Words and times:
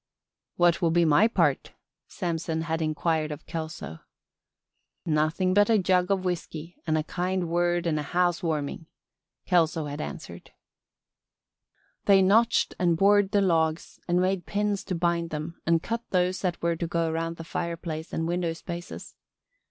"What 0.55 0.81
will 0.81 0.89
be 0.89 1.05
my 1.05 1.27
part?" 1.27 1.73
Samson 2.07 2.61
had 2.63 2.81
inquired 2.81 3.31
of 3.31 3.45
Kelso. 3.45 3.99
"Nothing 5.05 5.53
but 5.53 5.69
a 5.69 5.77
jug 5.77 6.09
of 6.09 6.25
whisky 6.25 6.81
and 6.87 6.97
a 6.97 7.03
kind 7.03 7.47
word 7.47 7.85
and 7.85 7.99
a 7.99 8.11
house 8.17 8.41
warming," 8.41 8.87
Kelso 9.45 9.85
had 9.85 10.01
answered. 10.01 10.53
They 12.05 12.23
notched 12.23 12.73
and 12.79 12.97
bored 12.97 13.29
the 13.29 13.41
logs 13.41 13.99
and 14.07 14.19
made 14.19 14.47
pins 14.47 14.83
to 14.85 14.95
bind 14.95 15.29
them 15.29 15.61
and 15.67 15.83
cut 15.83 16.01
those 16.09 16.39
that 16.41 16.59
were 16.63 16.75
to 16.77 16.87
go 16.87 17.07
around 17.11 17.35
the 17.37 17.43
fireplace 17.43 18.11
and 18.11 18.27
window 18.27 18.53
spaces. 18.53 19.13